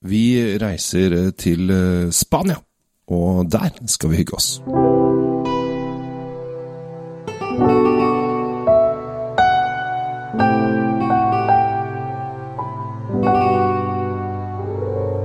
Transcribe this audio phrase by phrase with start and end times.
[0.00, 2.54] Vi reiser eh, til eh, Spania,
[3.12, 4.46] og der skal vi hygge oss.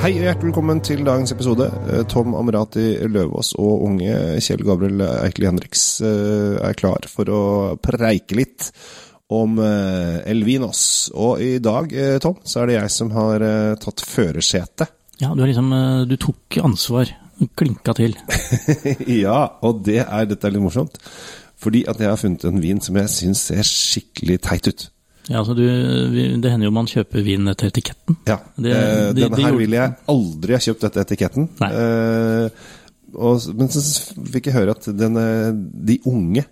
[0.00, 1.66] Hei og hjertelig velkommen til dagens episode.
[1.90, 7.44] Eh, Tom Amrati Løvaas og unge Kjell Gabriel Eikeli Henriks er klar for å
[7.82, 8.70] preike litt
[9.30, 10.82] om eh, Elvinos.
[11.14, 14.90] Og i dag, eh, Tom, så er det jeg som har eh, tatt førersetet.
[15.20, 15.70] Ja, du, liksom,
[16.08, 17.10] du tok ansvar.
[17.56, 18.12] Klinka til.
[19.24, 20.96] ja, og det er, dette er litt morsomt.
[21.60, 24.84] Fordi at jeg har funnet en vin som jeg syns ser skikkelig teit ut.
[25.28, 25.62] Ja, altså du,
[26.40, 28.16] det hender jo man kjøper vin etter etiketten.
[28.28, 31.48] Ja, Det- eh, det- Denne det her ville jeg aldri ha kjøpt etter etiketten.
[31.68, 32.48] Eh,
[33.14, 33.82] og, men så
[34.32, 35.52] fikk jeg høre at den, eh,
[35.92, 36.44] de unge,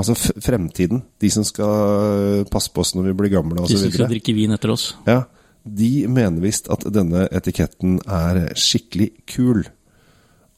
[0.00, 4.10] altså fremtiden, de som skal passe på oss når vi blir gamle De som skal
[4.10, 4.92] drikke vin etter oss.
[5.08, 5.24] ja,
[5.68, 9.66] de mener visst at denne etiketten er skikkelig kul.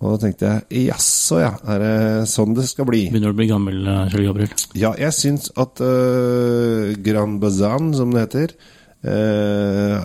[0.00, 1.96] Og da tenkte jeg jaså, ja, er det
[2.32, 3.02] sånn det skal bli?
[3.10, 4.54] Begynner du å bli gammel, eh, Kjell Gabriel?
[4.80, 8.54] Ja, jeg syns at uh, Grand Bazan, som det heter,
[9.04, 9.98] uh,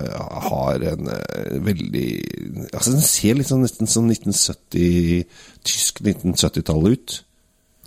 [0.50, 2.10] har en uh, veldig
[2.74, 5.24] Altså, den ser litt sånn nesten som 1970
[5.64, 7.18] tysk 1970-tallet ut.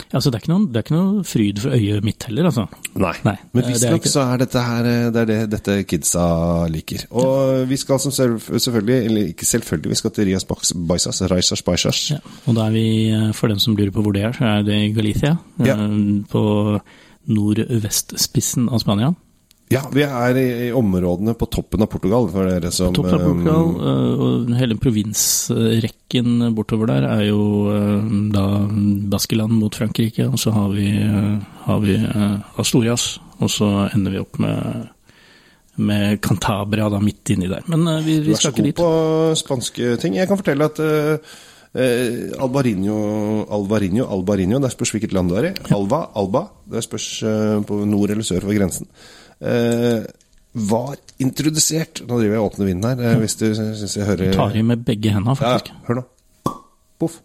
[0.08, 2.46] Ja, altså det er, ikke noen det er ikke noe fryd for øyet mitt heller,
[2.48, 2.62] altså.
[2.96, 3.12] Nei.
[3.26, 6.22] Nei, Men eh, visstnok så er dette her eh, Det er det dette kidsa
[6.72, 7.04] liker.
[7.12, 11.62] Og vi skal som selv, selvfølgelig, eller ikke selvfølgelig, vi skal til Rias Baisas, Reisas
[11.66, 12.00] Baisas.
[12.14, 14.48] Ja, og da er vi, eh, for dem som lurer på hvor det er, så
[14.54, 15.36] er det i Galicia.
[15.60, 15.76] Ja.
[15.76, 16.42] eh, På
[17.28, 19.12] nordvestspissen av Spania.
[19.72, 23.72] Ja, vi er i, områdene på toppen av Portugal, for dere som Toppen av Portugal,
[23.76, 27.42] eh, eh, og hele provinsrekken bortover der er jo
[27.74, 28.44] eh, da
[29.12, 31.34] Baskeland mot Frankrike, og så har vi, eh,
[31.66, 31.98] har vi
[32.56, 34.88] Astorias, og så ender vi opp med,
[35.76, 37.68] med Cantabria da midt inni der.
[37.68, 38.90] Men eh, vi, Du vi er så god på
[39.38, 40.16] spanske ting.
[40.16, 45.54] Jeg kan fortelle at uh, Alvarinho, Alvarinho, Alvarinho, det spørs hvilket land du er i.
[45.76, 48.88] Alva, Alba, det spørs eh, på nord eller sør for grensen.
[49.40, 50.06] Eh,
[50.58, 54.32] var introdusert Nå driver jeg og åpner vinden her, eh, hvis du syns jeg hører
[54.34, 55.72] Tar i med begge hendene, faktisk.
[55.72, 56.04] Ja, hør nå.
[56.98, 57.20] Poff.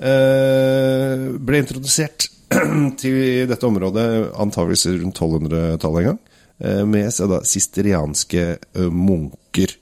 [0.00, 2.28] Eh, ble introdusert
[3.02, 3.18] til
[3.50, 4.06] dette området
[4.40, 6.20] antageligvis rundt 1200-tallet en gang,
[6.64, 8.46] eh, med da sisterianske
[8.88, 9.76] munker.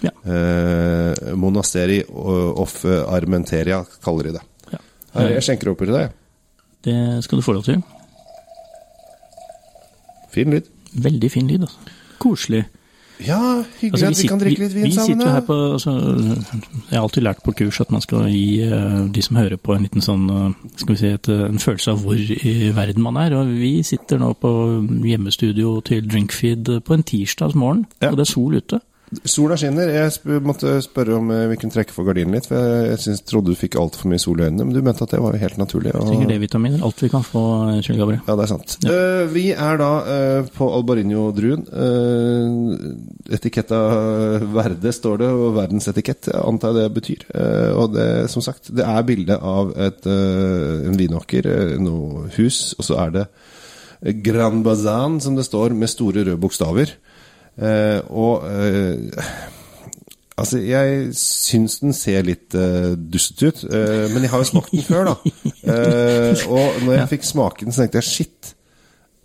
[0.00, 0.10] Ja.
[0.24, 4.44] Eh, monasteri of Armenteria, kaller de det.
[4.72, 4.82] Ja.
[5.14, 6.18] Her, jeg skjenker opp i deg.
[6.82, 7.82] Det skal du få lov til.
[10.34, 10.70] Fin lyd.
[10.94, 11.78] Veldig fin lyd, altså.
[12.18, 12.64] Koselig.
[13.20, 15.20] Ja, hyggelig Altså, at vi kan drikke litt vin vi sammen.
[15.20, 15.92] sitter her på, altså,
[16.88, 19.74] jeg har alltid lært på kurs at man skal gi uh, de som hører på
[19.76, 23.02] en liten sånn, uh, skal vi si, et, uh, en følelse av hvor i verden
[23.04, 23.34] man er.
[23.36, 24.52] Og vi sitter nå på
[25.04, 28.08] hjemmestudio til Drinkfeed på en tirsdags morgen, Ja.
[28.08, 28.80] og det er sol ute.
[29.26, 29.88] Sola skinner.
[29.90, 33.00] Jeg sp måtte spørre om eh, vi kunne trekke for gardinen litt, for jeg, jeg
[33.02, 35.34] synes, trodde du fikk altfor mye sol i øynene, men du mente at det var
[35.40, 35.90] helt naturlig.
[35.98, 38.20] og- Trenger D-vitaminer, alt vi kan få, eh, Kjell Gabriel.
[38.28, 38.76] Ja, det er sant.
[38.86, 41.66] Eh, vi er da uh, på Albarinho-druen.
[41.74, 43.80] Uh, etiketta
[44.54, 47.26] Verde står det, og verdensetikett jeg antar jeg det betyr.
[47.74, 52.86] Og det, som sagt, det er bilde av et, en vinåker, uh, noe hus, og
[52.86, 53.26] så er det
[54.22, 56.94] Grand Bazan, som det står, med store røde bokstaver.
[57.58, 59.24] Eh, og eh,
[60.40, 64.70] Altså, jeg syns den ser litt uh, dustete ut, uh, men jeg har jo smakt
[64.72, 65.32] den før, da.
[65.68, 68.52] Uh, og når jeg fikk smake den, så tenkte jeg shit,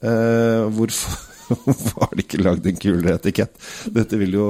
[0.04, 1.16] uh, hvorfor
[1.96, 3.56] var har de ikke lagd en kulere etikett?
[3.96, 4.50] Dette vil jo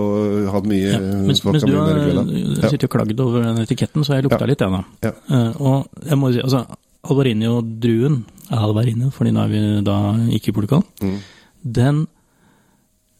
[0.50, 2.25] ha mye Ja, mens, mens du har Ja.
[2.72, 4.50] sittet og klagd over den etiketten, så har jeg lukta Ja.
[4.50, 4.81] litt, jeg da.
[5.06, 5.44] Ja.
[5.59, 6.64] Og jeg må si, altså,
[7.06, 10.00] Alvarinho-druen, Alvarinho, fordi nå er vi da
[10.34, 11.19] ikke i Portugal, Mm.
[11.78, 12.08] den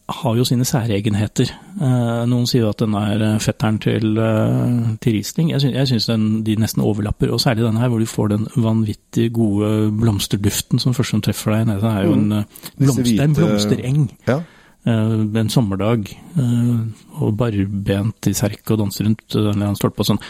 [0.08, 1.50] har jo sine særegenheter.
[1.82, 5.50] Eh, noen sier at den er eh, fetteren til, eh, til Riesling.
[5.50, 6.06] Jeg syns,
[6.46, 10.94] de nesten overlapper, og særlig denne her, hvor du får den vanvittig gode blomsterduften som
[10.94, 11.82] først som treffer deg.
[11.82, 12.46] Det er jo en, Mm.
[12.78, 14.12] Blomster, en blomstereng.
[14.28, 14.42] Ja.
[14.86, 16.06] Eh, en sommerdag,
[16.38, 20.22] eh, og barbent i serk og danser rundt en eller annen stolpe og sånn.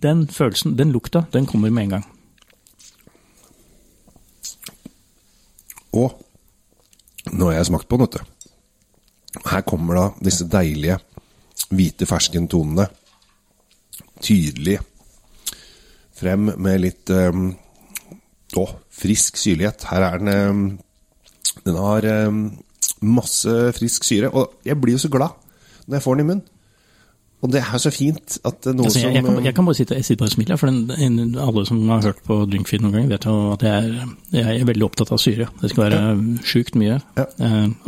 [0.00, 2.04] Den følelsen, den lukta, den kommer med en gang.
[5.92, 6.14] Og
[7.32, 8.31] nå har jeg smakt på den, vet du.
[9.48, 10.98] Her kommer da disse deilige
[11.72, 12.84] hvite ferskentonene
[14.22, 14.78] tydelig
[16.18, 17.48] frem med litt um,
[18.60, 19.86] å, frisk syrlighet.
[19.90, 20.64] Her er den um,
[21.66, 22.42] Den har um,
[23.02, 24.30] masse frisk syre.
[24.30, 25.38] Og jeg blir jo så glad
[25.88, 26.48] når jeg får den i munnen.
[27.42, 29.74] Og det er så fint at noe Altså, jeg, jeg, som kan, jeg kan bare
[29.80, 32.84] sitte, jeg sitter bare og smiler, for den, en- alle som har hørt på Drinkfeed
[32.84, 35.48] noen gang, vet jo at jeg er, jeg er veldig opptatt av syre.
[35.58, 36.02] Det skal være
[36.46, 37.24] sjukt mye, Ja.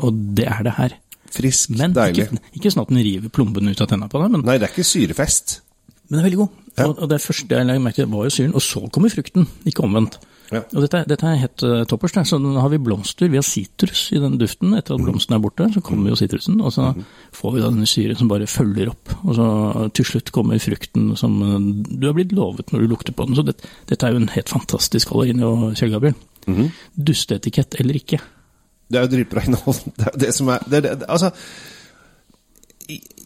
[0.03, 0.97] og det er det her.
[1.35, 2.29] Frisk, Men deilig.
[2.31, 4.69] ikke, ikke sånn at den river plomben ut av tenna på deg, men, Nei, det
[4.71, 5.61] er ikke syrefest.
[6.09, 6.61] men den er veldig god.
[6.77, 6.87] Ja.
[6.91, 10.17] Og, og det første jeg merket, var jo syren, og så kommer frukten, ikke omvendt.
[10.53, 10.61] Ja.
[10.77, 12.13] Og dette, dette er helt uh, toppers.
[12.13, 12.27] der.
[12.29, 14.75] Så nå har vi blomster, vi har sitrus i den duften.
[14.77, 15.07] Etter at Mhm.
[15.07, 16.91] blomsten er borte, så kommer jo sitrusen, og så
[17.33, 19.15] får vi da denne syren som bare følger opp.
[19.25, 19.47] Og så
[19.95, 21.57] til slutt kommer frukten som uh,
[21.99, 23.35] du har blitt lovet når du lukter på den.
[23.39, 23.57] Så det,
[23.89, 26.15] dette er jo en helt fantastisk Allerino, Kjell Gabriel.
[26.47, 26.69] Mhm.
[27.09, 28.21] Dusteetikett eller ikke.
[28.95, 29.81] Det er jo dritbra innhold.
[29.99, 31.31] Det er jo det som er det, det, Altså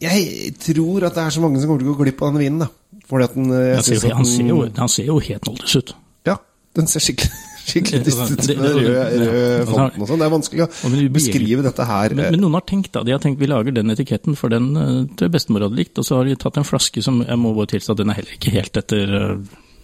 [0.01, 2.43] Jeg tror at det er så mange som kommer til å gå glipp av denne
[2.45, 2.69] vinen, da.
[3.09, 5.95] Fordi at den jeg Han ser, han, ser jo, han ser jo helt nådeløs ut.
[6.29, 6.35] Ja,
[6.77, 9.65] den ser skikkelig Skikkelig det- med den røde ja.
[9.69, 10.21] fonten og sånn.
[10.21, 12.15] Det er vanskelig å beskrive dette her.
[12.17, 14.71] Men, men noen har tenkt da, de har tenkt vi lager den etiketten, for den
[14.73, 15.99] tror jeg bestemor hadde likt.
[16.01, 18.17] Og så har de tatt en flaske som jeg må bare tilstå at den er
[18.21, 19.13] heller ikke helt etter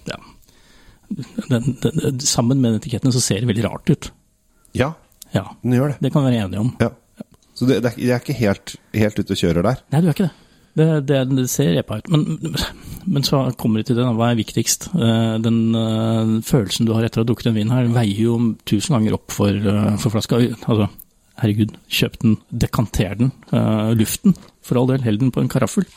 [0.09, 0.17] ja.
[1.51, 4.09] Den, den, sammen med den etiketten så ser det veldig rart ut.
[4.75, 4.95] Ja,
[5.35, 5.99] Ja, den gjør det.
[6.05, 6.71] det kan vi være enige om.
[6.81, 6.93] Ja.
[7.55, 9.85] Så det, det, er, jeg er ikke helt, helt ute og kjører der.
[9.93, 10.33] Nei, du er ikke det.
[10.75, 12.09] Det, det, det ser repa ut.
[12.11, 12.39] Men,
[13.07, 14.89] men så kommer det til det, hva er viktigst?
[14.91, 18.35] Eh, Den eh, følelsen du har etter å ha drukket den vin her, veier jo
[18.67, 20.41] tusen ganger opp for, eh, for flaska.
[20.67, 20.89] Altså,
[21.39, 23.31] herregud, kjøp den, dekanter den.
[23.53, 24.01] luften.
[24.01, 24.35] luft den,
[24.67, 25.07] for all del.
[25.07, 25.87] Hell den på en karaffel.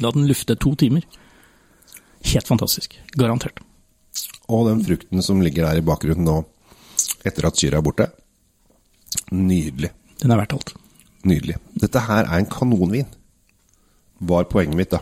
[0.00, 1.04] La den lufte to timer.
[2.24, 2.96] Helt fantastisk.
[3.20, 3.60] Garantert.
[4.48, 6.40] Og den frukten som ligger der i bakgrunnen nå,
[7.24, 8.08] etter at syra er borte.
[9.34, 9.90] Nydelig.
[10.22, 10.74] Den er verdt alt.
[11.24, 11.56] Nydelig.
[11.80, 13.08] Dette her er en kanonvin.
[14.24, 15.00] Var poenget mitt, da.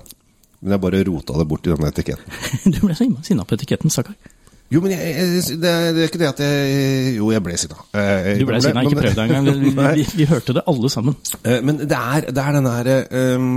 [0.62, 2.38] Men jeg bare rota det bort i denne etiketten.
[2.75, 4.17] Du ble så sinna på etiketten, stakkar.
[4.73, 7.82] Jo, men jeg, jeg, det, er, ikke det at jeg Jo, jeg ble sinna.
[7.99, 9.61] Eh, Du ble sinna, ikke prøv deg engang.
[9.67, 11.19] Vi, vi, vi, hørte det alle sammen.
[11.43, 13.50] Eh, Men det er, det er den her um,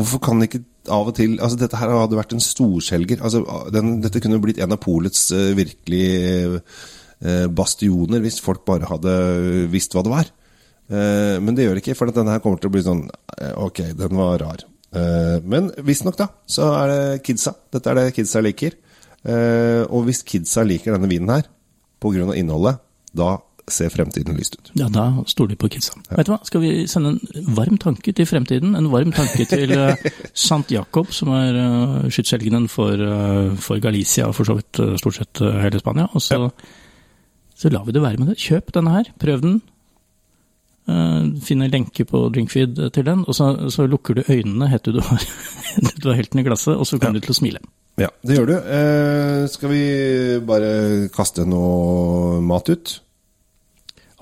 [0.00, 3.20] Hvorfor kan ikke av og til Altså, dette her hadde vært en storselger.
[3.22, 3.44] Altså,
[3.74, 6.56] den, dette kunne blitt en av polets uh, virkelig eh,
[7.20, 9.14] bastioner hvis folk bare hadde
[9.68, 10.30] visst hva det var.
[10.90, 13.04] Eh, men det gjør det ikke, for denne her kommer til å bli sånn
[13.36, 14.64] eh, Ok, den var rar.
[14.90, 17.54] Eh, men visstnok, da, så er det kidsa.
[17.70, 18.74] Dette er det kidsa liker.
[19.20, 21.46] Eh, og hvis kidsa liker denne vinen her,
[22.02, 22.32] pga.
[22.34, 22.82] innholdet,
[23.14, 23.36] da
[23.70, 24.72] ser fremtiden lyst ut.
[24.74, 25.94] Ja, da stoler de på kidsa.
[26.10, 28.74] Vet du hva, skal vi sende en varm tanke til fremtiden?
[28.74, 29.74] En varm tanke til
[30.48, 34.96] Sant Jakob, som er uh, skytshelgenen for, eh, for Galicia og for så vidt eh,
[34.98, 36.08] stort sett eh, hele Spania.
[36.10, 36.48] Og så,
[37.60, 38.38] så lar vi det være med det.
[38.40, 39.58] Kjøp denne her, prøv den.
[40.88, 44.86] Uh, Finn en lenke på Drinkfeed til den, og så, så lukker du øynene helt
[44.88, 45.26] til du har,
[46.00, 47.62] du har helt den i glasset, og så kommer du til å smile.
[48.00, 48.56] Ja, det gjør du.
[48.56, 49.84] Eh, skal vi
[50.48, 50.72] bare
[51.12, 52.94] kaste noe mat ut?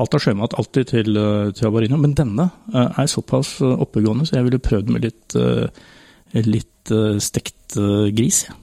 [0.03, 4.27] Alt av sjømat alltid til, eh, til Abarino, men denne eh, er såpass eh, oppegående,
[4.27, 5.87] så jeg ville prøvd med litt, eh,
[6.47, 8.45] litt eh, stekt eh, gris.
[8.49, 8.59] Ja.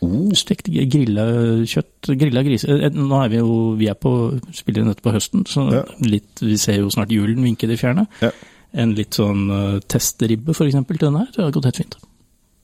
[0.00, 0.30] Oh.
[0.38, 1.24] Stekt grilla
[1.66, 2.64] kjøtt, grilla gris.
[2.68, 4.12] Eh, Nå er vi jo vi er på,
[4.54, 5.82] spiller dette på høsten, så Ja.
[6.00, 8.06] litt, vi ser jo snart julen vinke i det fjerne.
[8.22, 8.30] Ja.
[8.74, 11.96] En litt sånn uh, testribbe eksempel til denne her, det har gått helt fint.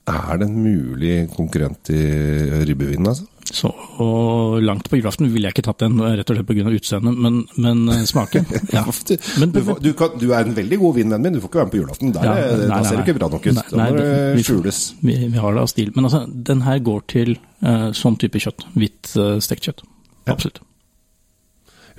[0.07, 3.25] Er det en mulig konkurrent til ribbevinen, altså?
[3.45, 3.69] Så
[4.01, 6.63] og langt på julaften ville jeg ikke tatt den, rett og slett pga.
[6.73, 8.81] utseendet, men, men eh, smaken ja.
[9.39, 11.67] Men- du, du, kan, du er en veldig god vinvenn min, du får ikke være
[11.69, 12.13] med på julaften.
[12.15, 13.59] Der, Ja, er- nei, da ser du ikke bra nok ut.
[13.69, 14.79] Da må det- skjules.
[15.05, 15.91] Vi, vi har det av stil.
[15.95, 18.65] Men altså, den her går til uh, sånn type kjøtt.
[18.73, 19.85] Hvitt uh, stekt kjøtt.
[20.25, 20.33] Ja.
[20.33, 20.59] Absolutt.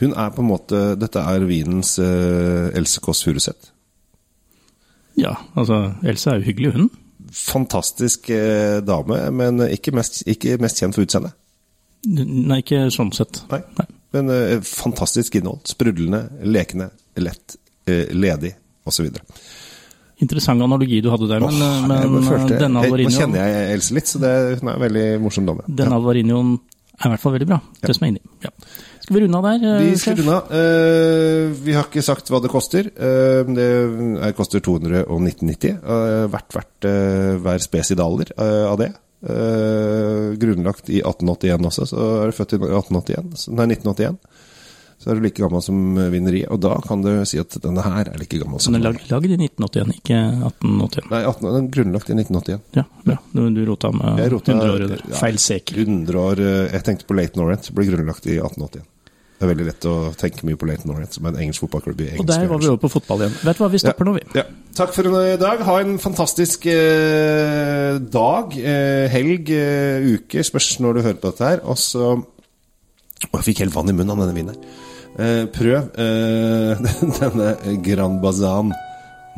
[0.03, 3.71] Hun er på en måte Dette er vinens uh, Else Kåss Furuseth.
[5.17, 6.91] Ja, altså, Else er jo hyggelig, hun.
[7.33, 11.35] Fantastisk eh, dame, men ikke mest, ikke mest kjent for utseendet.
[12.07, 13.41] Nei, ikke sånn sett.
[13.51, 13.63] Nei.
[14.15, 15.65] Men eh, fantastisk innhold.
[15.69, 17.57] Sprudlende, lekende, lett,
[17.91, 18.53] eh, ledig
[18.87, 19.09] osv.
[20.23, 23.21] Interessant analogi du hadde der, men, eh, Åh, men jeg bare følte- denne Alvarinioen Nå
[23.21, 25.67] kjenner jeg Else litt, så det, hun er en veldig morsom dame.
[25.69, 25.99] Denne ja.
[26.01, 26.55] Alvarinioen
[26.97, 27.61] er i hvert fall veldig bra.
[27.83, 28.23] Det som er inni.
[28.47, 28.55] Ja.
[29.07, 29.65] Skal vi runde av der?
[29.71, 30.51] eh, Vi skal runde av.
[30.51, 32.89] Eh, vi har ikke sagt hva det koster.
[32.91, 33.67] Eh, det
[34.27, 35.77] er, koster 219,90.
[35.87, 38.91] Uh, hvert hvert eh, hver spesidaler uh, av det.
[39.27, 44.19] Eh, grunnlagt i 1881 også, så er du født i 1881, så, nei, 1981.
[44.97, 45.79] Så er du like gammel som
[46.13, 46.49] vinneriet.
[46.53, 49.01] og da kan du si at denne her er like gammel som Den er lag,
[49.11, 50.21] lagd i 1981, ikke
[50.51, 51.11] 1881.
[51.13, 52.61] Nei, 18, den er grunnlagt i 1981.
[52.79, 53.17] Ja, ja.
[53.33, 55.03] Du, du rota med 100 år der.
[55.05, 55.17] ja.
[55.21, 55.83] Feil sekel.
[55.85, 58.87] 100 år eh, Jeg tenkte på Late Norrent, ble grunnlagt i 1881.
[59.37, 62.09] Det er veldig lett å tenke mye på Leighton Orient, som en engelsk fotballklubb i
[62.17, 63.35] Og der var vi over på fotball igjen.
[63.45, 64.23] Vet du hva, vi stopper nå, vi.
[64.39, 64.47] Ja.
[64.77, 65.61] Takk for i dag.
[65.69, 70.45] Ha en fantastisk eh, dag, eh, helg, eh, uke.
[70.45, 71.65] Spørs når du hører på dette her.
[71.69, 74.59] Og så Å, jeg fikk helt vann i munnen av denne vinen.
[75.17, 76.85] Eh, prøv eh,
[77.21, 78.73] denne Grand Bazan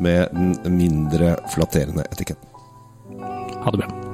[0.03, 2.47] med den mindre flatterende etiketten.
[3.63, 4.08] Ha det bra.